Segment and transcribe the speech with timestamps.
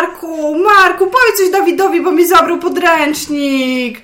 [0.00, 4.00] Marku, Marku, powiedz coś Dawidowi, bo mi zabrał podręcznik.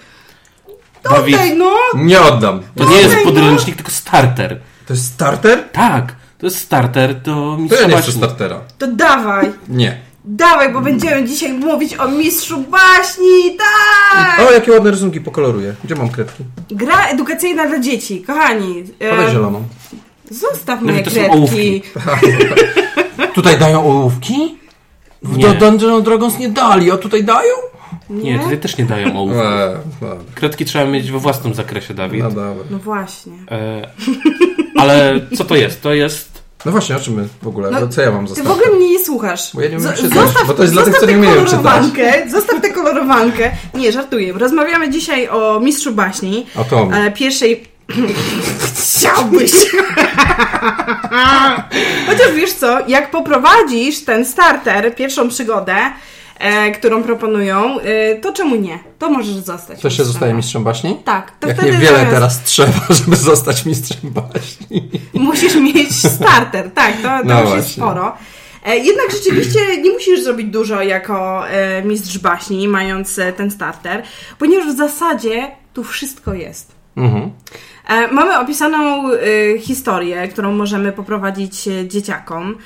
[1.03, 1.75] Dawid, Oddaj, no.
[1.95, 2.63] Nie oddam.
[2.77, 4.61] to nie jest Dawaj, podręcznik, tylko starter.
[4.87, 5.69] To jest starter?
[5.73, 8.61] Tak, to jest starter To mistrza ja nie chcę startera.
[8.79, 9.53] To dawaj.
[9.69, 10.01] Nie.
[10.25, 14.41] Dawaj, bo będziemy dzisiaj mówić o mistrzu baśni, tak!
[14.49, 15.75] O, jakie ładne rysunki pokoloruję.
[15.85, 16.45] Gdzie mam kredki?
[16.71, 18.85] Gra edukacyjna dla dzieci, kochani.
[19.11, 19.65] Podaj zieloną.
[20.31, 21.37] Zostaw No moje to są kredki.
[21.37, 21.83] ołówki.
[23.35, 24.59] Tutaj dają ołówki?
[25.27, 25.45] W Nie.
[25.49, 27.55] Do Dungeon Dragons nie dali, a tutaj dają?
[28.11, 29.43] Nie, tutaj też nie dają ołówków.
[29.43, 30.17] Eee, dobra.
[30.35, 32.23] Kredki trzeba mieć we własnym zakresie, Dawid.
[32.23, 32.65] No dobra.
[32.71, 33.33] No właśnie.
[33.51, 33.89] E,
[34.79, 35.83] ale co to jest?
[35.83, 36.37] To jest...
[36.65, 37.71] No właśnie, o czym my w ogóle?
[37.71, 38.53] No, co ja mam Ty zostawić?
[38.53, 39.51] w ogóle mnie nie słuchasz.
[39.55, 41.29] Bo ja nie umiem Z- czytać, bo to jest dla tych, zostaw co nie tę
[41.29, 41.51] umieją czytać.
[41.63, 43.51] kolorowankę, Zostaw tę kolorowankę.
[43.75, 44.33] Nie, żartuję.
[44.33, 46.47] Rozmawiamy dzisiaj o mistrzu baśni.
[46.57, 46.95] O Tom.
[46.95, 47.65] E, pierwszej...
[48.75, 49.53] Chciałbyś.
[52.07, 55.77] Chociaż wiesz co, jak poprowadzisz ten starter, pierwszą przygodę,
[56.39, 58.79] e, którą proponują, e, to czemu nie?
[58.99, 59.81] To możesz zostać.
[59.81, 60.97] To się zostaje mistrzem baśni?
[61.05, 61.33] Tak.
[61.41, 62.73] To Jak niewiele zamiast- teraz trzeba,
[63.05, 64.91] żeby zostać mistrzem baśni.
[65.15, 68.13] Musisz mieć starter, tak, to, to No już jest sporo.
[68.67, 74.03] E, Jednak rzeczywiście nie musisz zrobić dużo jako e, mistrz baśni, mając e, ten starter,
[74.39, 76.77] ponieważ w zasadzie tu wszystko jest.
[76.97, 77.31] Mhm.
[77.87, 82.59] E, Mamy opisaną e, historię, którą możemy poprowadzić e, dzieciakom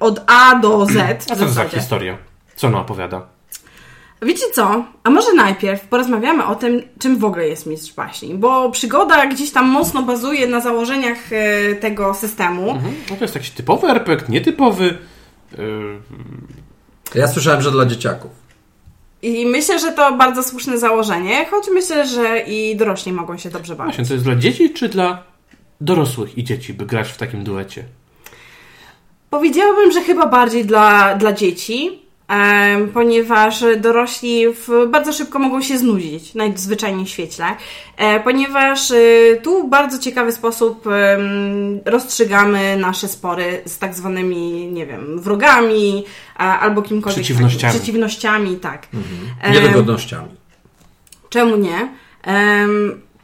[0.00, 0.96] od A do Z.
[1.30, 2.18] A co to za historia?
[2.56, 3.22] Co ona opowiada?
[4.22, 4.84] Wiecie co?
[5.04, 9.50] A może najpierw porozmawiamy o tym, czym w ogóle jest mistrz baśni, bo przygoda gdzieś
[9.50, 12.70] tam mocno bazuje na założeniach e, tego systemu.
[12.70, 12.94] Mhm.
[13.10, 14.98] No to jest jakiś typowy RPG, nietypowy.
[15.58, 16.00] Yy,
[17.14, 18.30] Ja słyszałem, że dla dzieciaków.
[19.22, 23.76] I myślę, że to bardzo słuszne założenie, choć myślę, że i dorośli mogą się dobrze
[23.76, 23.94] bawić.
[23.94, 25.22] właśnie, to jest dla dzieci czy dla
[25.80, 27.84] dorosłych i dzieci, by grać w takim duecie?
[29.30, 32.02] Powiedziałabym, że chyba bardziej dla, dla dzieci,
[32.94, 37.46] ponieważ dorośli w, bardzo szybko mogą się znudzić, najzwyczajniej w świetle,
[37.96, 38.96] e, ponieważ e,
[39.42, 40.84] tu w bardzo ciekawy sposób
[41.84, 46.04] rozstrzygamy nasze spory z tak zwanymi, nie wiem, wrogami
[46.36, 47.24] albo kimkolwiek.
[47.24, 47.74] Przeciwnościami.
[47.74, 48.86] Przeciwnościami, tak.
[49.52, 50.28] Niedogodnościami.
[51.28, 51.88] Czemu nie?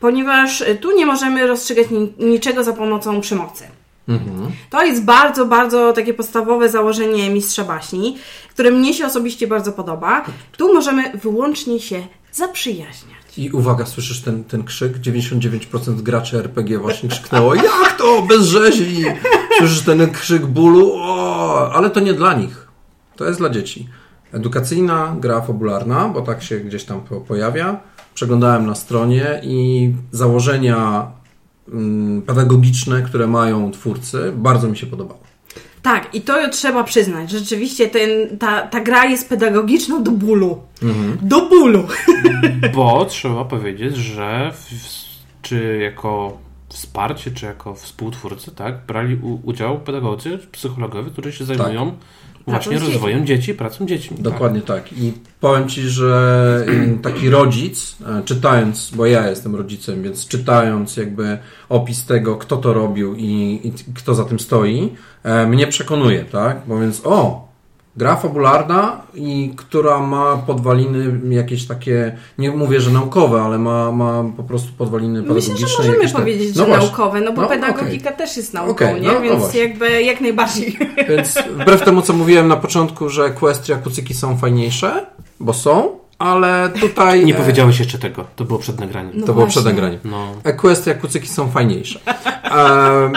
[0.01, 3.65] Ponieważ tu nie możemy rozstrzygać ni- niczego za pomocą przemocy.
[4.09, 4.51] Mhm.
[4.71, 8.17] To jest bardzo, bardzo takie podstawowe założenie mistrza baśni,
[8.51, 10.25] które mnie się osobiście bardzo podoba.
[10.57, 13.19] Tu możemy wyłącznie się zaprzyjaźniać.
[13.37, 14.99] I uwaga, słyszysz ten, ten krzyk?
[14.99, 18.23] 99% graczy RPG właśnie krzyknęło Jak to?
[18.23, 19.05] Bez rzezi!
[19.59, 20.93] Słyszysz ten krzyk bólu?
[20.95, 22.69] O, ale to nie dla nich.
[23.17, 23.89] To jest dla dzieci.
[24.33, 27.81] Edukacyjna gra fabularna, bo tak się gdzieś tam po- pojawia.
[28.15, 31.07] Przeglądałem na stronie i założenia
[32.27, 35.21] pedagogiczne, które mają twórcy, bardzo mi się podobało.
[35.83, 37.31] Tak, i to trzeba przyznać.
[37.31, 40.62] Rzeczywiście ten, ta, ta gra jest pedagogiczna do bólu.
[41.23, 41.87] Do bólu.
[42.75, 44.69] Bo trzeba powiedzieć, że w,
[45.43, 51.93] czy jako wsparcie, czy jako współtwórcy, tak, brali u, udział pedagodzy, psychologowie, którzy się zajmują
[52.48, 54.16] właśnie rozwojem dzieci, pracą dziećmi.
[54.16, 54.25] tak.
[54.25, 54.92] Dokładnie tak.
[54.92, 56.66] I powiem Ci, że
[57.03, 61.38] taki rodzic, e, czytając, bo ja jestem rodzicem, więc czytając jakby
[61.69, 64.92] opis tego, kto to robił i, i kto za tym stoi,
[65.22, 66.62] e, mnie przekonuje, tak?
[66.66, 67.47] Bo więc, o,
[67.98, 74.25] gra fabularna i która ma podwaliny jakieś takie, nie mówię, że naukowe, ale ma, ma
[74.36, 75.69] po prostu podwaliny Myślę, pedagogiczne.
[75.69, 76.86] że możemy tak- powiedzieć, No że właśnie.
[76.86, 79.09] naukowe, no bo No, pedagogika też jest nauką, Okej, nie?
[79.09, 79.60] no, no Więc właśnie.
[79.60, 80.78] jakby jak najbardziej.
[81.09, 85.06] Więc wbrew temu, co mówiłem na początku, że Equestria kucyki są fajniejsze,
[85.41, 87.25] bo są, ale tutaj...
[87.25, 89.12] Nie e, powiedziałeś jeszcze tego, to było przed nagraniem.
[89.15, 89.80] No To było przed właśnie.
[89.80, 90.00] nagraniem.
[90.04, 90.26] No.
[90.44, 92.00] Equestria kucyki są fajniejsze.
[92.44, 93.12] Em,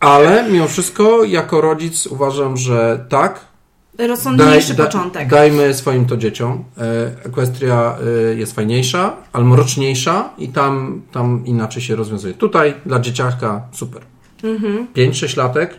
[0.00, 3.40] ale mimo wszystko, jako rodzic uważam, że tak.
[3.98, 5.28] Rozsądniejszy da- początek.
[5.28, 6.64] Dajmy swoim to dzieciom.
[7.24, 7.96] Equestria
[8.30, 12.34] e, jest fajniejsza, ale mroczniejsza i tam, tam inaczej się rozwiązuje.
[12.34, 14.02] Tutaj dla dzieciaka super.
[14.44, 14.86] Mhm.
[14.96, 15.74] 5-6 latek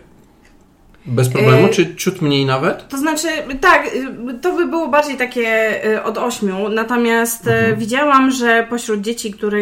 [1.07, 2.87] bez problemu, E, czy ciut mniej nawet?
[2.87, 3.27] To znaczy,
[3.61, 7.75] tak, y, to by było bardziej takie y, od ośmiu, natomiast y, Mhm.
[7.79, 9.57] widziałam, że pośród dzieci, które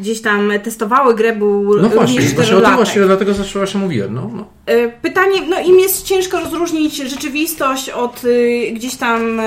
[0.00, 4.14] gdzieś tam testowały grę, był No właśnie, właśnie o tym właśnie, dlatego zaczęła się mówiłem.
[4.14, 4.44] No, no.
[4.74, 9.40] Y, Pytanie, no im jest ciężko rozróżnić rzeczywistość od y, gdzieś tam...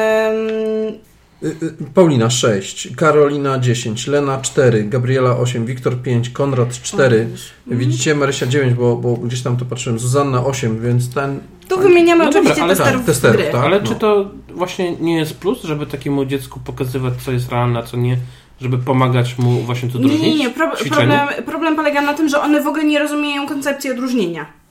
[1.44, 7.28] Y, y, Paulina 6, Karolina 10, Lena 4, Gabriela 8, Wiktor 5, Konrad 4.
[7.68, 11.40] Widzicie, Marysia 9, bo, bo gdzieś tam to patrzyłem, Zuzanna 8, więc ten.
[11.68, 13.52] Tu wymieniamy No oczywiście dobra, ale testerów tak, testerów, gry.
[13.52, 13.64] tak.
[13.64, 13.88] Ale no.
[13.88, 17.98] czy to właśnie nie jest plus, żeby takiemu dziecku pokazywać, co jest realne, a co
[17.98, 18.18] nie,
[18.62, 20.50] żeby pomagać mu właśnie to Nie, odróżnić nie, nie.
[20.50, 24.63] Pro, problem, problem polega na tym, że one w ogóle nie rozumieją koncepcji odróżnienia.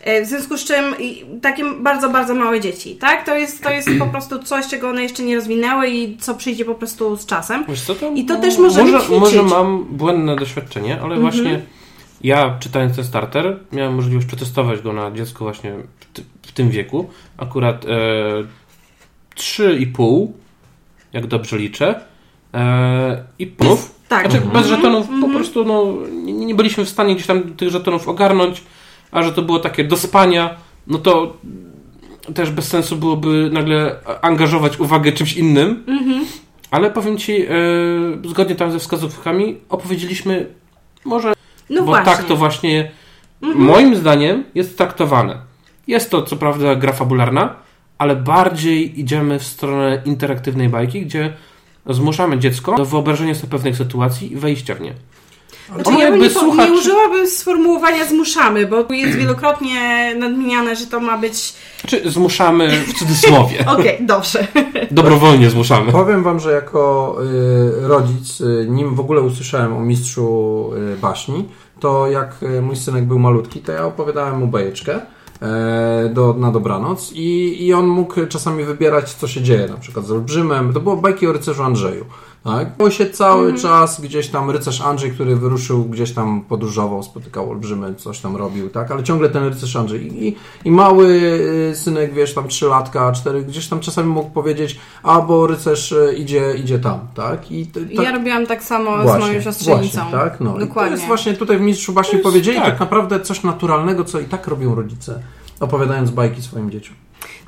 [0.00, 0.94] E, w związku z czym
[1.42, 3.26] takie bardzo, bardzo małe dzieci, tak?
[3.26, 6.64] To jest, to jest po prostu coś, czego one jeszcze nie rozwinęły i co przyjdzie
[6.64, 7.64] po prostu z czasem.
[7.86, 9.20] Co, to, I to też możemy może, ćwiczyć.
[9.20, 11.20] może mam błędne doświadczenie, ale mhm.
[11.20, 11.62] właśnie
[12.20, 17.10] ja czytając ten starter miałem możliwość przetestować go na dziecko właśnie w, w tym wieku.
[17.36, 17.88] Akurat e,
[19.36, 20.26] 3,5
[21.12, 22.00] jak dobrze liczę.
[22.54, 23.94] E, I punów.
[24.08, 24.20] Tak.
[24.20, 24.62] Znaczy, mhm.
[24.62, 25.32] bez żetonów po mhm.
[25.32, 28.62] prostu no, nie, nie byliśmy w stanie gdzieś tam tych żetonów ogarnąć
[29.10, 31.36] a że to było takie do spania, no to
[32.34, 35.84] też bez sensu byłoby nagle angażować uwagę czymś innym.
[35.86, 36.24] Mhm.
[36.70, 37.48] Ale powiem Ci, yy,
[38.28, 40.46] zgodnie tam ze wskazówkami, opowiedzieliśmy
[41.04, 41.32] może,
[41.70, 42.04] no bo właśnie.
[42.04, 42.90] tak to właśnie
[43.42, 43.64] mhm.
[43.64, 45.38] moim zdaniem jest traktowane.
[45.86, 47.54] Jest to co prawda gra fabularna,
[47.98, 51.32] ale bardziej idziemy w stronę interaktywnej bajki, gdzie
[51.86, 54.94] zmuszamy dziecko do wyobrażenia sobie pewnych sytuacji i wejścia w nie.
[55.74, 56.68] Znaczy, ja bym nie, słuchacz...
[56.68, 61.54] nie użyłabym sformułowania zmuszamy, bo jest wielokrotnie nadmieniane, że to ma być...
[61.80, 63.60] Znaczy zmuszamy w cudzysłowie.
[63.66, 64.46] Okej, okay, dobrze.
[64.90, 65.92] Dobrowolnie zmuszamy.
[65.92, 67.16] Powiem wam, że jako
[67.84, 71.48] y, rodzic, y, nim w ogóle usłyszałem o mistrzu y, baśni,
[71.80, 75.00] to jak mój synek był malutki, to ja opowiadałem mu bajeczkę
[75.42, 80.06] e, do, na dobranoc i, i on mógł czasami wybierać, co się dzieje, na przykład
[80.06, 80.72] z olbrzymem.
[80.72, 82.04] To było bajki o rycerzu Andrzeju.
[82.44, 82.76] Tak?
[82.78, 83.60] Bo się cały mm.
[83.60, 88.70] czas gdzieś tam rycerz Andrzej, który wyruszył, gdzieś tam podróżował, spotykał olbrzymy, coś tam robił,
[88.70, 88.90] tak?
[88.90, 90.24] Ale ciągle ten rycerz Andrzej.
[90.24, 91.06] I, i mały
[91.72, 96.14] y, synek, wiesz, tam trzylatka, cztery, gdzieś tam czasami mógł powiedzieć, a bo rycerz y,
[96.18, 97.52] idzie, idzie tam, tak?
[97.52, 97.90] I tak...
[97.90, 100.00] Ja robiłam tak samo właśnie, z moją siostrzenicą.
[100.00, 100.40] Właśnie, tak?
[100.40, 100.58] No.
[100.58, 100.90] Dokładnie.
[100.90, 102.66] I to jest właśnie tutaj w Mistrzu właśnie powiedzieli tak.
[102.66, 105.22] tak naprawdę coś naturalnego, co i tak robią rodzice,
[105.60, 106.96] opowiadając bajki swoim dzieciom.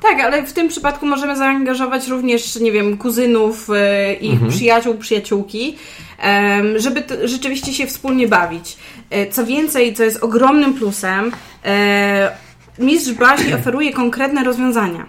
[0.01, 4.51] Tak, ale w tym przypadku możemy zaangażować również, nie wiem, kuzynów, e, ich mhm.
[4.51, 5.75] przyjaciół, przyjaciółki,
[6.75, 8.77] żeby rzeczywiście się wspólnie bawić.
[9.09, 11.31] E, co więcej, co jest ogromnym plusem,
[11.65, 12.31] e,
[12.79, 15.05] Mistrz Baśni oferuje konkretne rozwiązania.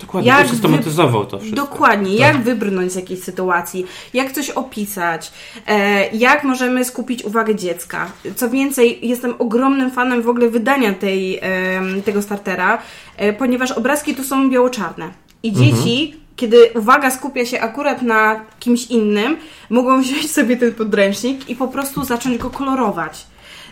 [0.00, 1.60] Dokładnie, jak systematyzował to wszystko.
[1.60, 2.20] Dokładnie, tak.
[2.20, 5.32] jak wybrnąć z jakiejś sytuacji, jak coś opisać,
[5.66, 8.12] e, jak możemy skupić uwagę dziecka.
[8.36, 11.40] Co więcej, jestem ogromnym fanem w ogóle wydania tej,
[12.04, 12.78] tego startera,
[13.16, 15.10] e, ponieważ obrazki tu są biało-czarne.
[15.42, 15.66] I mhm.
[15.66, 19.36] dzieci, kiedy uwaga skupia się akurat na kimś innym,
[19.70, 23.29] mogą wziąć sobie ten podręcznik i po prostu zacząć go kolorować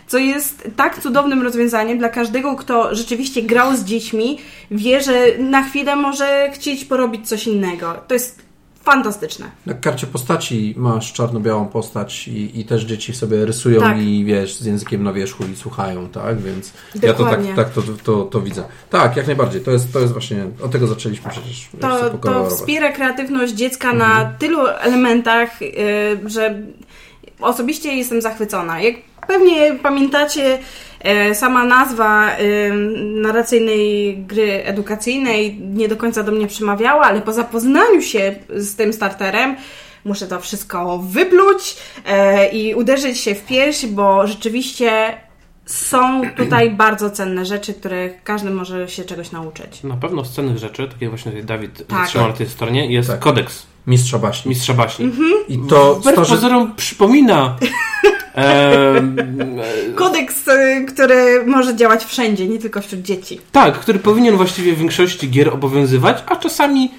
[0.09, 4.37] co jest tak cudownym rozwiązaniem dla każdego, kto rzeczywiście grał z dziećmi,
[4.71, 7.93] wie, że na chwilę może chcieć porobić coś innego.
[8.07, 8.41] To jest
[8.83, 9.51] fantastyczne.
[9.65, 14.01] Na karcie postaci masz czarno-białą postać i, i też dzieci sobie rysują tak.
[14.01, 16.41] i wiesz, z językiem na wierzchu i słuchają, tak?
[16.41, 17.49] Więc Dokładnie.
[17.49, 18.63] ja to tak, tak to, to, to, widzę.
[18.89, 19.61] Tak, jak najbardziej.
[19.61, 21.69] To jest, to jest właśnie, od tego zaczęliśmy przecież.
[21.81, 24.09] To, to wspiera kreatywność dziecka mhm.
[24.09, 25.69] na tylu elementach, yy,
[26.25, 26.61] że
[27.39, 28.81] osobiście jestem zachwycona.
[28.81, 28.95] Jak
[29.29, 30.59] pewnie pamiętacie,
[30.99, 32.37] e, sama nazwa e,
[32.99, 38.93] narracyjnej gry edukacyjnej nie do końca do mnie przemawiała, ale po zapoznaniu się z tym
[38.93, 39.55] starterem
[40.05, 45.17] muszę to wszystko wypluć e, i uderzyć się w pierś, bo rzeczywiście
[45.65, 49.83] są tutaj bardzo cenne rzeczy, które każdy może się czegoś nauczyć.
[49.83, 52.07] Na pewno z cennych rzeczy, tak jak właśnie Dawid tak.
[52.07, 53.19] trzymał na tej stronie, jest tak.
[53.19, 53.65] kodeks.
[53.87, 54.49] Mistrza baśni.
[54.49, 55.05] Mistrza baśni.
[55.05, 55.31] Mhm.
[55.49, 55.95] I to...
[55.95, 56.35] Wbrew to, że...
[56.35, 57.57] pozorom przypomina
[59.95, 63.41] Kodeks, y, który może działać wszędzie, nie tylko wśród dzieci.
[63.51, 66.91] Tak, który powinien właściwie w większości gier obowiązywać, a czasami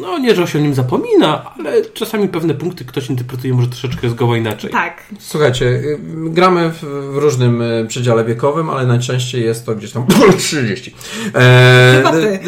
[0.00, 4.10] no nie, że się o nim zapomina, ale czasami pewne punkty ktoś interpretuje może troszeczkę
[4.10, 4.70] zgoła inaczej.
[4.70, 5.02] Tak.
[5.18, 10.06] Słuchajcie, y, gramy w, w różnym y, przedziale wiekowym, ale najczęściej jest to gdzieś tam
[10.38, 10.94] 30.
[11.34, 12.38] Eee, Chyba ty.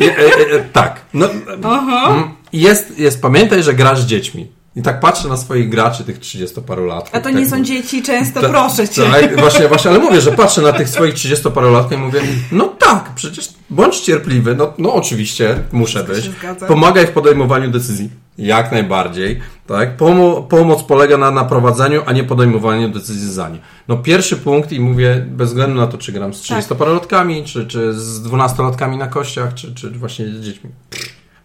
[0.00, 1.00] E, e, tak.
[1.14, 1.28] No,
[1.64, 2.32] Aha.
[2.52, 4.46] Jest, jest, pamiętaj, że grasz z dziećmi.
[4.78, 7.10] I tak patrzę na swoich graczy, tych 30 lat.
[7.12, 9.02] A to nie tak są dzieci często, ta, proszę cię.
[9.02, 12.20] Tak, właśnie, właśnie, ale mówię, że patrzę na tych swoich 30 lat i mówię,
[12.52, 16.30] no tak, przecież bądź cierpliwy, no, no oczywiście, muszę być.
[16.68, 18.10] Pomagaj w podejmowaniu decyzji.
[18.38, 19.96] Jak najbardziej, tak?
[19.96, 23.58] Pomo pomoc polega na naprowadzeniu, a nie podejmowaniu decyzji za nie.
[23.88, 27.92] No pierwszy punkt i mówię, bez względu na to, czy gram z 30-parolatkami, czy, czy
[27.92, 30.70] z 12-latkami na kościach, czy, czy właśnie z dziećmi.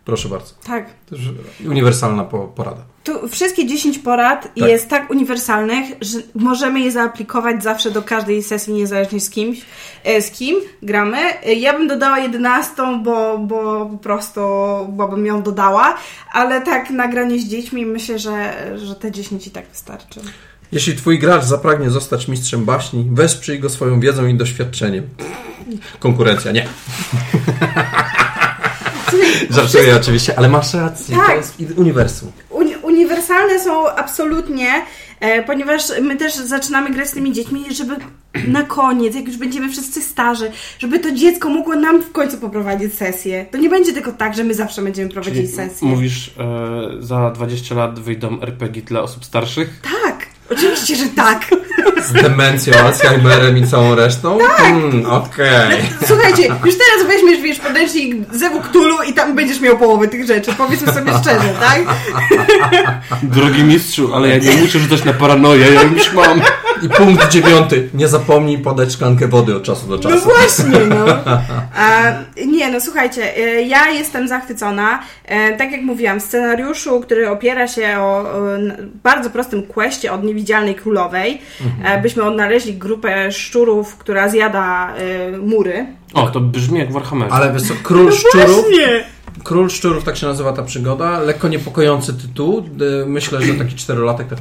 [0.06, 0.54] Proszę bardzo.
[0.68, 0.86] Tak.
[1.10, 1.28] To jest
[1.70, 2.24] uniwersalna
[2.56, 2.82] porada.
[3.04, 4.70] Tu wszystkie 10 porad tak.
[4.70, 9.62] jest tak uniwersalnych, że możemy je zaaplikować zawsze do każdej sesji, niezależnie z kimś,
[10.04, 11.18] e, z kim gramy.
[11.44, 14.42] E, ja bym dodała 11, bo, bo po prostu,
[14.90, 15.98] bo bym ją dodała,
[16.34, 20.20] ale tak nagranie z dziećmi myślę, że, że te 10 i tak wystarczy.
[20.72, 25.04] Jeśli twój gracz zapragnie zostać mistrzem baśni, wesprzyj go swoją wiedzą i doświadczeniem.
[26.00, 26.68] Konkurencja, nie.
[29.50, 29.96] Żartuję wszystko...
[29.96, 31.28] oczywiście, ale masz rację, tak.
[31.28, 32.32] to jest uniwersum.
[32.50, 34.68] Uni uniwersalne są absolutnie
[35.20, 37.96] e, ponieważ my też zaczynamy grać z tymi dziećmi, żeby
[38.48, 42.94] na koniec, jak już będziemy wszyscy starzy, żeby to dziecko mogło nam w końcu poprowadzić
[42.94, 43.46] sesję.
[43.52, 45.88] To nie będzie tylko tak, że my zawsze będziemy prowadzić Czyli sesję.
[45.88, 49.82] Mówisz, e, za 20 lat wyjdą RPG dla osób starszych?
[50.04, 51.40] Tak, oczywiście, że tak.
[52.04, 54.38] Z demencją, Alzheimerem i całą resztą?
[54.40, 54.58] Tak.
[54.58, 55.78] Hmm, Okej.
[56.08, 60.52] Słuchajcie, już teraz weźmiesz, wiesz, podręcznik Zewu Cthulhu i tam będziesz miał połowę tych rzeczy.
[60.58, 61.82] Powiedzmy sobie szczerze, tak?
[63.24, 66.42] Drogi mistrzu, ale ja nie muszę rzucać na paranoję, ja już mam.
[66.82, 67.90] I punkt dziewiąty.
[67.94, 70.30] Nie zapomnij podać szklankę wody od czasu do No czasu.
[70.30, 71.06] właśnie, no.
[71.78, 72.02] A,
[72.46, 75.00] nie, no słuchajcie, e, ja jestem zachwycona.
[75.26, 78.26] E, Tak jak mówiłam, w scenariuszu, który opiera się o,
[79.04, 81.42] bardzo prostym questie od niewidzialnej królowej,
[81.84, 85.86] e, byśmy odnaleźli grupę szczurów, która zjada e, mury.
[86.14, 87.34] O, to brzmi jak w Warhammerze.
[87.34, 89.04] Ale wiesz co, Król Szczurów, Nie!
[89.44, 92.66] Król Szczurów, tak się nazywa ta przygoda, lekko niepokojący tytuł.
[93.04, 94.40] Y, Myślę, że taki czterolatek tak...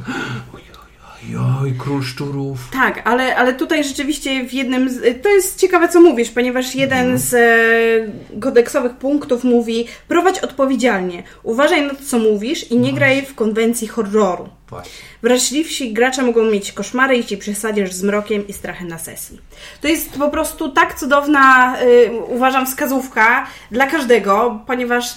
[1.29, 2.57] Ojoj, Król Szczurów.
[2.71, 7.17] Tak, ale, ale tutaj rzeczywiście w jednym z, To jest ciekawe, co mówisz, ponieważ jeden
[7.17, 13.25] z e, kodeksowych punktów mówi prowadź odpowiedzialnie, uważaj na to, co mówisz i nie graj
[13.25, 14.49] w konwencji horroru.
[14.69, 14.91] Właśnie.
[15.21, 19.39] Wrażliwsi gracze mogą mieć koszmary, jeśli przesadzisz z mrokiem i strachem na sesji.
[19.81, 25.15] To jest po prostu tak cudowna, y, uważam, wskazówka dla każdego, ponieważ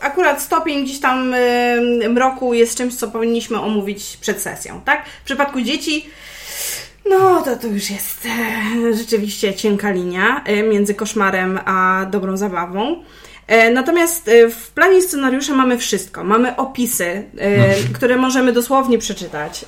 [0.00, 1.34] akurat stopień gdzieś tam
[2.08, 5.04] mroku jest czymś, co powinniśmy omówić przed sesją, tak?
[5.22, 6.10] W przypadku dzieci
[7.10, 13.02] no, to to już jest e, rzeczywiście cienka linia e, między koszmarem a dobrą zabawą.
[13.48, 16.24] E, Natomiast e, w planie scenariusza mamy wszystko.
[16.24, 19.64] Mamy opisy, e, które możemy dosłownie przeczytać.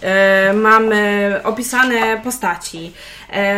[0.55, 2.93] Mamy opisane postaci.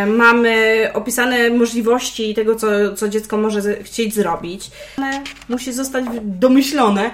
[0.07, 4.71] Mamy opisane możliwości tego, co, co dziecko może chcieć zrobić.
[4.99, 7.11] One musi zostać domyślone,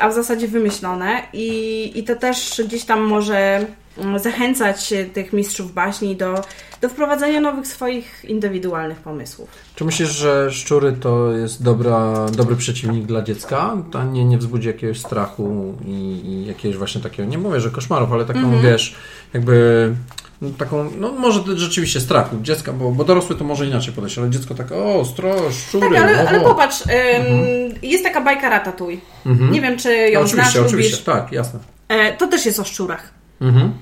[0.00, 1.22] a w zasadzie wymyślone.
[1.32, 3.66] I, i to też gdzieś tam może
[3.98, 6.42] mm, zachęcać tych mistrzów baśni do,
[6.80, 9.48] do wprowadzenia nowych swoich indywidualnych pomysłów.
[9.74, 13.76] Czy myślisz, że szczury to jest dobra, dobry przeciwnik dla dziecka?
[13.90, 18.12] To nie, nie wzbudzi jakiegoś strachu i, i jakiegoś właśnie takiego, nie mówię, że koszmarów,
[18.12, 18.62] ale taką, Mhm.
[18.62, 18.94] wiesz,
[19.34, 19.94] jakby
[20.58, 24.54] taką, no może rzeczywiście strachu dziecka, bo, bo dorosły to może inaczej podejść, ale dziecko
[24.54, 29.00] tak, o, stro, szczury, Tak, ale, ale popatrz, ym, jest taka bajka Ratatouille.
[29.26, 29.52] Mhm.
[29.52, 31.04] Nie wiem, czy No, ją oczywiście, znasz, oczywiście, lubisz.
[31.04, 31.60] tak, jasne.
[31.88, 33.10] E, to też jest o szczurach.
[33.40, 33.72] Mhm.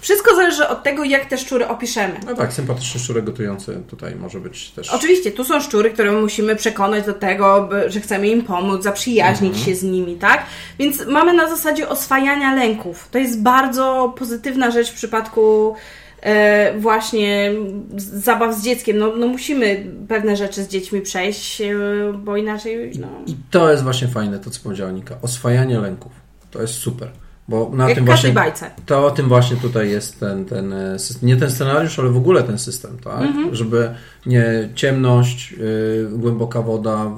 [0.00, 2.14] Wszystko zależy od tego, jak te szczury opiszemy.
[2.26, 4.90] No tak, sympatyczny szczurek gotujący tutaj może być też.
[4.90, 9.66] Oczywiście, tu są szczury, które musimy przekonać do tego, że chcemy im pomóc, zaprzyjaźnić Mhm.
[9.66, 10.46] się z nimi, tak?
[10.78, 13.08] Więc mamy na zasadzie oswajania lęków.
[13.10, 15.74] To jest bardzo pozytywna rzecz w przypadku
[16.22, 17.52] e, właśnie
[17.96, 18.98] zabaw z dzieckiem.
[18.98, 21.74] No, no musimy pewne rzeczy z dziećmi przejść, e,
[22.18, 23.08] bo inaczej, no...
[23.26, 25.14] I to jest właśnie fajne, to co powiedziała Nika.
[25.22, 26.12] Oswajanie lęków.
[26.50, 27.08] To jest super.
[27.48, 28.50] Bo na Jak tym w każdej właśnie.
[28.50, 28.70] bajce.
[28.86, 31.28] To o tym właśnie tutaj jest ten, ten e, system.
[31.28, 33.22] Nie ten scenariusz, ale w ogóle ten system, tak?
[33.22, 33.54] Mhm.
[33.54, 33.90] Żeby
[34.26, 37.10] nie ciemność, y, głęboka woda,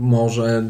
[0.00, 0.62] morze,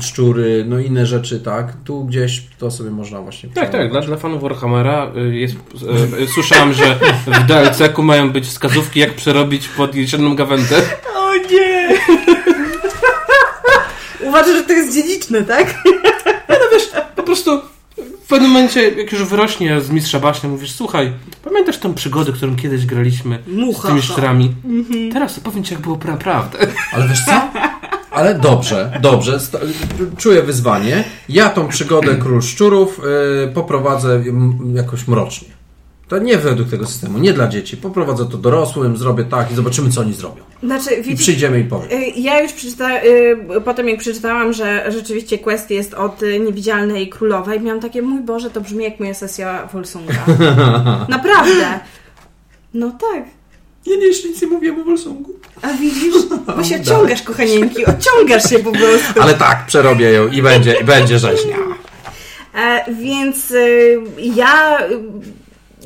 [0.00, 1.72] szczury, no inne rzeczy, tak?
[1.84, 3.48] Tu gdzieś to sobie można właśnie.
[3.48, 8.32] Tak, tak, dla, dla fanów Warhammera y, jest, y, y, słyszałem, że w DLC-ku mają
[8.32, 10.76] być wskazówki, jak przerobić pod jesienną gawędę.
[11.16, 11.88] O nie!
[14.28, 15.74] Uważasz, że to jest dziedziczne, tak?
[17.16, 17.60] Po prostu
[18.26, 21.12] w pewnym momencie, jak już wyrośnie z mistrza baśni, mówisz, słuchaj,
[21.44, 23.88] pamiętasz tą przygodę, którą kiedyś graliśmy z Mucha.
[23.88, 24.54] tymi szczurami?
[25.12, 26.58] Teraz opowiem ci, jak było naprawdę.
[26.92, 27.32] Ale wiesz co?
[28.10, 29.38] Ale dobrze, dobrze.
[30.16, 31.04] Czuję wyzwanie.
[31.28, 33.00] Ja tą przygodę Król Szczurów
[33.44, 34.24] y, poprowadzę
[34.74, 35.48] jakoś mrocznie.
[36.08, 37.76] To nie według tego systemu, nie dla dzieci.
[37.76, 40.42] Poprowadzę to dorosłym, zrobię tak i zobaczymy, co oni zrobią.
[40.62, 41.90] Znaczy, I wiecie, przyjdziemy i powiem.
[41.92, 42.96] Y, Ja już przeczytałam,
[43.56, 48.20] y, potem jak przeczytałam, że rzeczywiście quest jest od y, niewidzialnej królowej, miałam takie, mój
[48.20, 50.14] Boże, to brzmi jak moja sesja Wolsunga.
[51.08, 51.80] Naprawdę.
[52.74, 53.24] No tak.
[53.86, 55.32] Ja nie, jeszcze nic nie mówiłem o Wolsungu.
[55.62, 56.14] A widzisz?
[56.56, 59.20] Bo się odciągasz, kochanieńki, odciągasz się po prostu.
[59.22, 61.56] Ale tak, przerobię ją i będzie, i będzie rzeźnia.
[62.54, 64.78] E, więc y, ja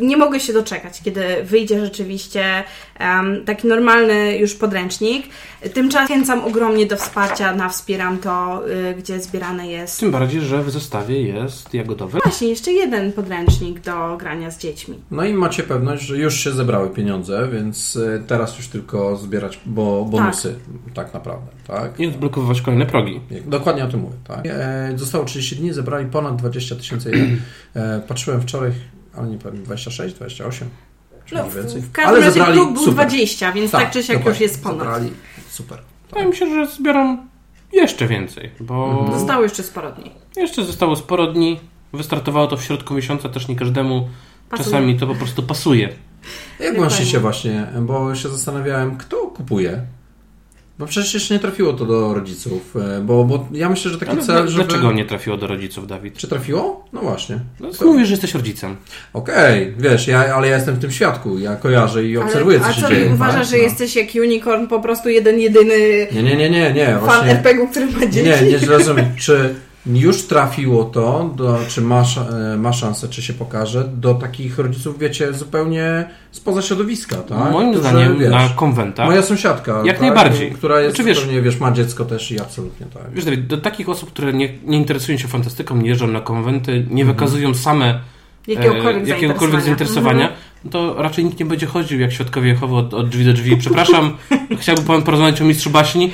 [0.00, 2.64] nie mogę się doczekać, kiedy wyjdzie rzeczywiście
[2.98, 5.26] em, taki normalny już podręcznik.
[5.74, 10.62] Tymczasem zachęcam ogromnie do wsparcia na Wspieram to, y, gdzie zbierane jest Tym bardziej, że
[10.62, 12.18] w zestawie jest jagodowy.
[12.24, 14.98] właśnie jeszcze jeden podręcznik do grania z dziećmi.
[15.10, 19.60] No i macie pewność, że już się zebrały pieniądze, więc y, teraz już tylko zbierać
[19.66, 20.54] bo, bonusy
[20.94, 22.00] tak, naprawdę, tak?
[22.00, 23.20] I odblokowywać kolejne progi.
[23.46, 24.40] Dokładnie o tym mówię, tak?
[24.46, 27.40] E, zostało 30 dni, zebrali ponad 20 tysięcy jeden.
[27.74, 28.72] E, patrzyłem wczoraj,
[29.16, 30.68] ale nie pamiętam, 26, 28,
[31.26, 31.80] czy No, więcej.
[31.82, 33.06] w każdym razie próg był super.
[33.06, 34.78] 20, więc tak, czy siak już jest ponad.
[34.78, 35.12] Zebrali,
[35.50, 35.78] super.
[36.08, 37.28] Wydaje mi się, że zbieram
[37.72, 40.10] jeszcze więcej, bo Zostało jeszcze sporo dni.
[40.36, 41.60] jeszcze zostało sporo dni.
[41.92, 44.08] Wystartowało to w środku miesiąca, też nie każdemu
[44.48, 44.64] Pasuje.
[44.64, 45.88] czasami to po prostu pasuje.
[46.60, 49.82] Jak łączycie właśnie, bo się zastanawiałem, kto kupuje?
[50.80, 54.12] Bo przecież jeszcze nie trafiło to do rodziców, e, bo, bo ja myślę, że taki
[54.12, 54.64] Ale cel, żeby...
[54.64, 56.16] Dlaczego nie trafiło do rodziców, Dawid?
[56.16, 56.84] Czy trafiło?
[56.92, 57.38] No właśnie.
[57.60, 58.76] No, mówisz, że jesteś rodzicem.
[59.12, 62.70] Okej, wiesz, ja, ale ja jestem w tym świadku, ja kojarzę i obserwuję, Ale, co
[62.70, 63.10] a się co, dzieje.
[63.14, 63.50] uważasz, tak?
[63.50, 63.62] że No.
[63.62, 67.30] jesteś jak unicorn, po prostu jeden, jedyny Nie, nie, nie, nie, nie, fan właśnie...
[67.30, 68.30] RPG-u, który ma dzieci?
[68.44, 69.06] Nie, nie zrozumiem.
[69.16, 69.54] Czy
[69.86, 72.04] już trafiło to, do, czy ma,
[72.52, 77.52] e, ma szansę, czy się pokaże, do takich rodziców, wiecie, zupełnie spoza środowiska, tak?
[77.52, 79.06] Moim Którzy, zdaniem wiesz, na konwentach.
[79.06, 80.00] Moja sąsiadka, Jak tak?
[80.00, 80.50] najbardziej.
[80.52, 83.02] która jest Znaczy, wiesz- zupełnie, wiesz, ma dziecko też i absolutnie tak.
[83.14, 86.72] Wiesz, Dawid, do takich osób, które nie, nie interesują się fantastyką, nie jeżdżą na konwenty,
[86.72, 86.94] Mhm.
[86.96, 88.00] nie wykazują same
[88.46, 90.40] Jakiegokolwiek, e, jakiegokolwiek zainteresowania, Mhm.
[90.64, 93.56] no to raczej nikt nie będzie chodził jak świadkowie Jehowy od, od drzwi do drzwi.
[93.56, 94.16] Przepraszam,
[94.60, 96.12] chciałby pan porozmawiać o mistrzu baśni?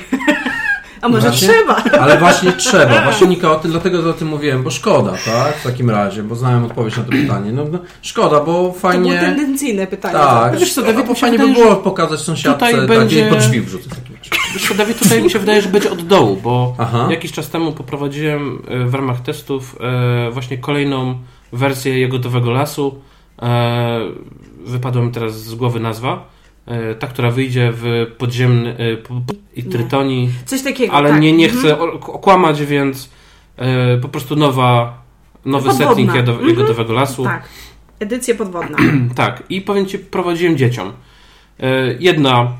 [1.07, 1.47] A może Właśnie?
[1.47, 1.75] trzeba?
[2.01, 5.57] Ale właśnie trzeba, właśnie Nika, o tym, dlatego o tym mówiłem, bo szkoda, tak?
[5.57, 7.51] W takim razie, bo znałem odpowiedź na to pytanie.
[7.51, 9.19] No, no szkoda, bo To było fajnie...
[9.19, 10.13] tendencyjne pytanie.
[10.13, 13.39] Tak, Wiesz co, Dawid, bo fajnie by wydaje, było pokazać sąsiadce, tutaj tak, będzie- pod
[13.39, 13.89] drzwi wrzucę.
[14.53, 17.07] Wiesz co, Dawid, tutaj mi się wydaje, że będzie od dołu, bo Aha.
[17.11, 21.17] jakiś czas temu poprowadziłem e, w ramach testów e, właśnie kolejną
[21.53, 23.01] wersję Jagodowego Lasu.
[23.41, 23.99] E,
[24.65, 26.36] Wypadła mi teraz z głowy nazwa.
[26.67, 28.93] E, Ta, która wyjdzie w podziemny e,
[29.55, 29.71] i Nie.
[29.71, 31.21] Trytonii, Coś takiego, ale tak.
[31.21, 31.61] nie, nie Mhm.
[31.63, 33.09] chcę o- okłamać, więc
[33.57, 35.01] e, po prostu nowa,
[35.45, 35.89] nowy Podwodna.
[35.89, 36.49] setting Jado- Mhm.
[36.49, 37.23] Jagodowego Lasu.
[37.23, 37.49] Tak.
[37.99, 38.77] Edycja podwodna.
[39.15, 40.91] Tak, i powiem Ci, prowadziłem dzieciom.
[41.59, 42.51] E, Jedna,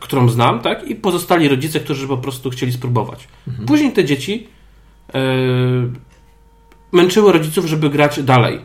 [0.00, 3.28] którą znam, tak, i pozostali rodzice, którzy po prostu chcieli spróbować.
[3.66, 4.46] Później te dzieci
[5.14, 5.20] e,
[6.92, 8.58] męczyły rodziców, żeby grać dalej.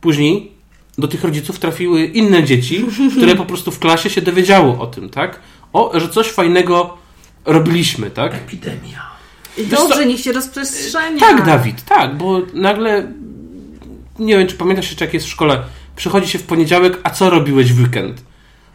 [0.00, 0.51] Później
[0.98, 5.08] do tych rodziców trafiły inne dzieci, które po prostu w klasie się dowiedziały o tym,
[5.10, 5.40] tak?
[5.72, 6.96] O, że coś fajnego
[7.44, 8.34] robiliśmy, tak?
[8.34, 9.12] Epidemia.
[9.58, 9.88] I Wiesz co?
[9.88, 11.20] dobrze, niech się rozprzestrzenia.
[11.20, 13.12] Tak, Dawid, tak, bo nagle
[14.18, 15.62] nie wiem, czy pamiętasz jeszcze, jak jest w szkole.
[15.96, 18.22] Przychodzi się w poniedziałek, a co robiłeś w weekend?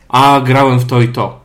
[0.09, 1.39] A, grałem w to i to.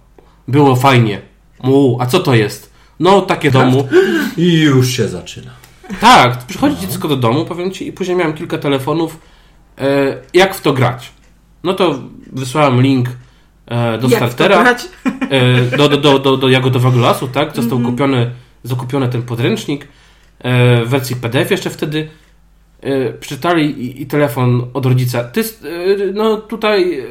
[0.49, 1.21] Było fajnie.
[1.63, 2.73] Mu, a co to jest?
[3.01, 3.89] No, takie domu.
[4.37, 5.51] I już się zaczyna.
[6.01, 9.19] Tak, przychodzi dziecko do domu, powiem ci, i później miałem kilka telefonów,
[10.35, 11.13] jak w to grać.
[11.65, 11.99] No to
[12.33, 13.09] wysłałem link
[13.67, 14.89] e, do Jak startera, grać?
[15.31, 17.57] e, do, do, do, do, do Jagodowego Lasu, tak?
[17.57, 18.31] Został kupiony,
[18.65, 19.89] zakupiony ten podręcznik
[20.39, 22.09] e, w wersji PDF jeszcze wtedy.
[22.81, 25.25] E, przeczytali i, i telefon od rodzica.
[25.25, 25.45] Ty, e,
[26.15, 27.05] no tutaj e,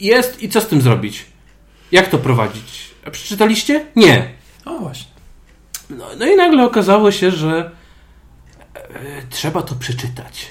[0.00, 1.26] jest i co z tym zrobić?
[1.92, 2.90] Jak to prowadzić?
[3.06, 3.86] A przeczytaliście?
[3.96, 4.30] Nie.
[4.64, 5.10] O właśnie.
[5.90, 7.70] No, no i nagle okazało się, że
[8.74, 10.46] e, trzeba to przeczytać.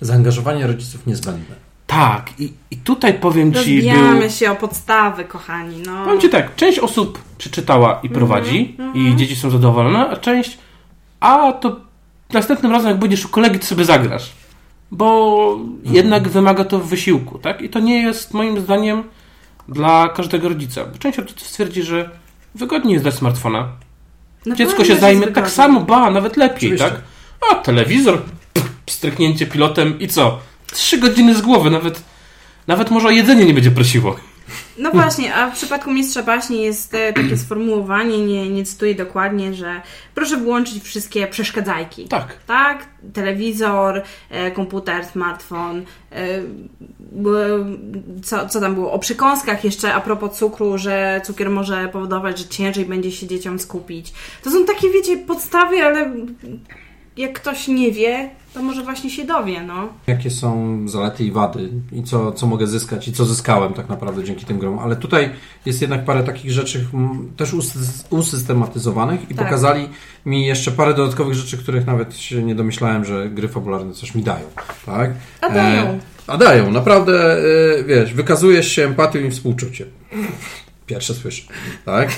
[0.00, 1.54] Zaangażowanie rodziców niezbędne.
[1.86, 5.82] Tak, i, i tutaj powiem ci, był, Rozbijamy się o podstawy, kochani.
[5.86, 6.04] No.
[6.04, 10.58] Powiem Ci tak, część osób przeczytała i prowadzi i dzieci są zadowolone, a część
[11.20, 11.76] a to
[12.32, 14.32] następnym razem jak będziesz u kolegi, to sobie zagrasz.
[14.90, 17.62] Bo jednak wymaga to wysiłku, tak?
[17.62, 19.04] I to nie jest moim zdaniem
[19.68, 20.84] dla każdego rodzica.
[20.84, 22.10] Bo część rodziców stwierdzi, że
[22.54, 23.68] wygodniej jest dać smartfona.
[24.46, 26.90] Na Dziecko się zajmie tak samo, ba, nawet lepiej, Oczywiście.
[26.90, 27.00] tak?
[27.50, 28.22] A telewizor,
[28.92, 30.38] stryknięcie pilotem i co?
[30.72, 32.02] Trzy godziny z głowy, nawet,
[32.66, 34.16] nawet może o jedzenie nie będzie prosiło.
[34.78, 39.54] No właśnie, a w przypadku Mistrza Baśni jest e, takie sformułowanie, nie, nie cytuję dokładnie,
[39.54, 39.80] że
[40.14, 42.08] proszę wyłączyć wszystkie przeszkadzajki.
[42.08, 42.36] Tak.
[42.46, 46.26] Tak, telewizor, e, komputer, smartfon, e,
[48.22, 48.92] co, co tam było?
[48.92, 53.58] O przekąskach jeszcze a propos cukru, że cukier może powodować, że ciężej będzie się dzieciom
[53.58, 54.12] skupić.
[54.42, 56.10] To są takie, wiecie, podstawy, ale
[57.20, 59.88] jak ktoś nie wie, to może właśnie się dowie, no.
[60.06, 64.24] Jakie są zalety i wady i co, co mogę zyskać i co zyskałem tak naprawdę
[64.24, 64.78] dzięki tym grom.
[64.78, 65.30] Ale tutaj
[65.66, 66.86] jest jednak parę takich rzeczy
[67.36, 69.44] też usys- usystematyzowanych i Tak.
[69.46, 69.88] pokazali
[70.26, 74.22] mi jeszcze parę dodatkowych rzeczy, których nawet się nie domyślałem, że gry fabularne coś mi
[74.22, 74.44] dają.
[74.86, 75.10] Tak?
[75.40, 75.82] A dają.
[75.82, 76.70] E, a dają.
[76.70, 77.38] Naprawdę,
[77.78, 79.88] e, wiesz, wykazujesz się empatią i współczuciem.
[80.90, 81.42] Pierwsze słyszę.
[81.84, 82.08] Tak?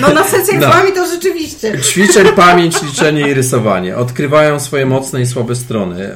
[0.00, 0.66] No na sesjach No.
[0.72, 1.78] z wami to rzeczywiście.
[1.82, 3.96] Ćwiczeń pamięć, liczenie i rysowanie.
[3.96, 6.10] Odkrywają swoje mocne i słabe strony.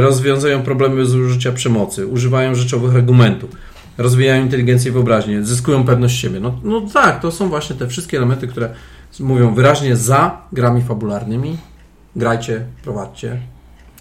[0.00, 2.06] Rozwiązują problemy z użycia przemocy.
[2.06, 3.50] Używają rzeczowych argumentów.
[3.98, 5.44] Rozwijają inteligencję i wyobraźnię.
[5.44, 6.40] Zyskują pewność siebie.
[6.40, 8.70] No, no tak, to są właśnie te wszystkie elementy, które
[9.20, 11.56] mówią wyraźnie za grami fabularnymi.
[12.16, 13.40] Grajcie, prowadźcie.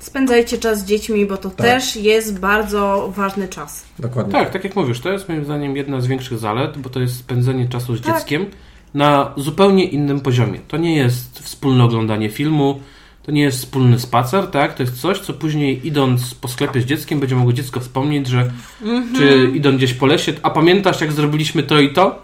[0.09, 1.57] Spędzajcie czas z dziećmi, bo to Tak.
[1.65, 3.85] też jest bardzo ważny czas.
[3.99, 4.31] Dokładnie.
[4.33, 7.15] Tak, tak jak mówisz, to jest moim zdaniem jedna z większych zalet, bo to jest
[7.17, 8.15] spędzenie czasu z Tak.
[8.15, 8.45] dzieckiem
[8.93, 10.59] na zupełnie innym poziomie.
[10.67, 12.79] To nie jest wspólne oglądanie filmu,
[13.23, 14.73] to nie jest wspólny spacer, tak?
[14.75, 18.51] To jest coś, co później idąc po sklepie z dzieckiem będzie mogło dziecko wspomnieć, że
[18.81, 19.15] Mhm.
[19.15, 22.21] czy idąc gdzieś po lesie, a pamiętasz jak zrobiliśmy to i to?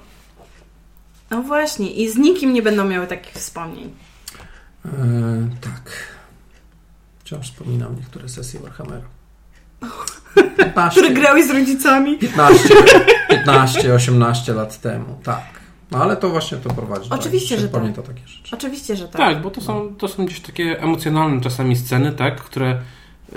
[1.31, 3.89] No właśnie, i z nikim nie będą miały takich wspomnień.
[4.85, 4.89] E,
[5.61, 5.90] tak.
[7.31, 9.07] Wciąż wspominam niektóre sesje Warhammera.
[10.57, 12.17] 15, Który grałeś z rodzicami.
[12.17, 12.69] 15,
[13.29, 15.43] 15, 18 lat temu, tak.
[15.91, 17.09] No ale to właśnie to prowadzi.
[17.09, 17.71] do- Oczywiście, się że tak.
[17.81, 18.55] pamięta takie rzeczy.
[18.55, 19.17] Oczywiście, że tak.
[19.21, 22.81] Tak, bo to są, to są gdzieś takie emocjonalne czasami sceny, tak, które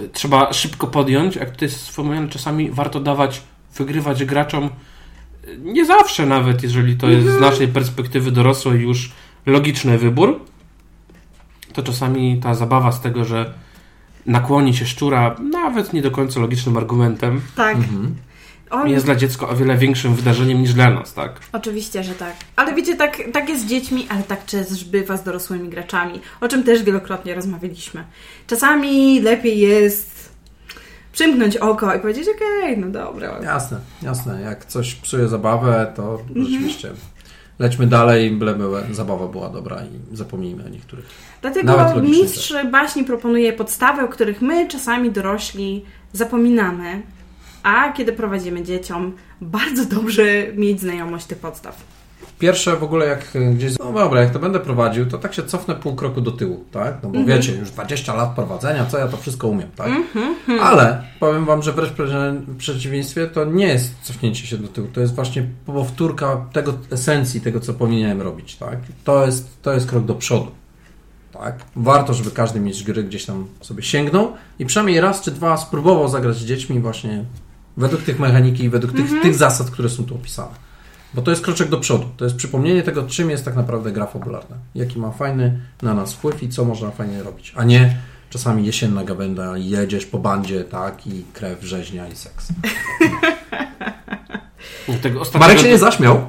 [0.03, 3.43] y, trzeba szybko podjąć, jak to jest wspomniane, czasami warto dawać,
[3.77, 4.71] wygrywać graczom
[5.59, 9.13] nie zawsze nawet, jeżeli to jest z naszej perspektywy dorosłej już
[9.47, 10.41] logiczny wybór,
[11.73, 13.64] to czasami ta zabawa z tego, że
[14.27, 17.77] nakłoni się szczura nawet nie do końca logicznym argumentem, Tak.
[17.77, 18.15] Mhm.
[18.71, 21.41] On, jest dla dziecka o wiele większym wydarzeniem niż dla nas, tak?
[21.53, 22.35] Oczywiście, że tak.
[22.57, 26.49] Ale wiecie, tak, tak jest z dziećmi, ale tak też bywa z dorosłymi graczami, o
[26.49, 28.05] czym też wielokrotnie rozmawialiśmy.
[28.47, 30.33] Czasami lepiej jest
[31.13, 33.41] przymknąć oko i powiedzieć, okej, no dobra.
[33.43, 34.41] Jasne, jasne.
[34.41, 36.47] Jak coś psuje zabawę, to Mhm.
[36.47, 36.91] rzeczywiście
[37.59, 41.05] lećmy dalej, byleby zabawa była dobra i zapomnijmy o niektórych.
[41.43, 47.03] Dlatego mistrz baśni proponuje podstawy, o których my czasami dorośli zapominamy,
[47.63, 50.23] a kiedy prowadzimy dzieciom, bardzo dobrze
[50.57, 51.94] mieć znajomość tych podstaw.
[52.39, 55.43] Pierwsze w ogóle jak y, gdzieś, no dobra, jak to będę prowadził, to tak się
[55.43, 56.95] cofnę pół kroku do tyłu, tak?
[57.03, 57.27] No bo Mhm.
[57.39, 59.89] wiecie, już 20 lat prowadzenia, co ja to wszystko umiem, tak?
[60.61, 65.01] Ale powiem Wam, że wręcz w przeciwieństwie to nie jest cofnięcie się do tyłu, to
[65.01, 68.79] jest właśnie powtórka tego esencji, tego co powinienem robić, tak?
[69.05, 70.51] To jest, to jest krok do przodu.
[71.33, 71.59] Tak?
[71.77, 76.09] Warto, żeby każdy mistrz gry gdzieś tam sobie sięgnął i przynajmniej raz czy dwa spróbował
[76.09, 77.25] zagrać z dziećmi właśnie
[77.77, 80.65] według tych mechaniki i według tych, tych zasad, które są tu opisane.
[81.15, 82.09] Bo to jest kroczek do przodu.
[82.17, 84.57] To jest przypomnienie tego, czym jest tak naprawdę gra fabularna.
[84.75, 87.53] Jaki ma fajny na nas wpływ i co można fajnie robić.
[87.57, 87.97] A nie
[88.31, 92.49] czasami jesienna gawenda i jedziesz po bandzie, tak, i krew, rzeźnia i seks.
[95.03, 96.27] Tego ostatniego Marek się nie zaśmiał.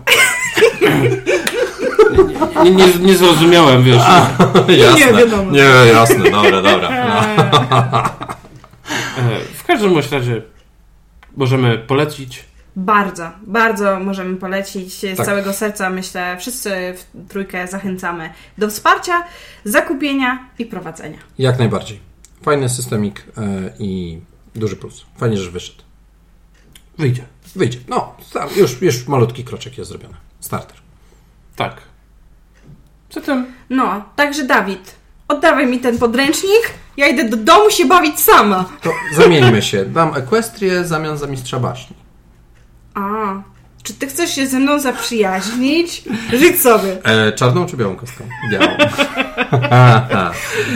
[2.64, 4.02] nie, nie, nie zrozumiałem, wiesz.
[4.78, 5.14] jasne.
[5.14, 5.52] wiadomo.
[5.52, 5.60] Nie,
[5.94, 6.90] jasne, dobra, dobra.
[9.18, 10.42] E, W każdym razie
[11.38, 12.44] możemy polecić.
[12.76, 15.26] Bardzo, bardzo możemy polecić z Tak.
[15.26, 15.90] całego serca.
[15.90, 19.24] Myślę, wszyscy w trójkę zachęcamy do wsparcia,
[19.64, 21.18] zakupienia i prowadzenia.
[21.38, 22.00] Jak najbardziej.
[22.44, 23.42] Fajny systemik e,
[23.80, 24.20] i
[24.56, 25.06] duży plus.
[25.18, 25.84] Fajnie, że wyszedł.
[26.98, 27.24] Wyjdzie.
[27.56, 27.80] Wyjdzie.
[27.88, 30.14] No, tam już, już malutki kroczek jest zrobiony.
[30.40, 30.78] Starter.
[31.56, 31.82] Tak.
[33.12, 34.96] Zatem No, także Dawid,
[35.28, 36.62] oddawaj mi ten podręcznik.
[36.98, 38.66] Ja idę do domu się bawić sama.
[38.82, 39.86] To zamieńmy się.
[39.86, 42.05] Dam Equestrię w zamian za mistrza baśni.
[42.96, 43.34] A,
[43.84, 46.04] czy ty chcesz się ze mną zaprzyjaźnić?
[46.40, 46.98] Życz sobie.
[47.04, 48.24] E, czarną czy białą kostką?
[48.52, 48.68] Białą.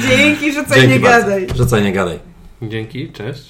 [0.09, 1.27] Dzięki, że co Dzięki nie bardzo.
[1.27, 1.47] gadaj.
[1.55, 2.19] Rzucaj, nie gadaj.
[2.61, 3.49] dzięki, cześć.